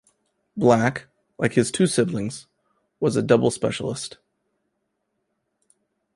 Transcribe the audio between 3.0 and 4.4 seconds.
a doubles specialist.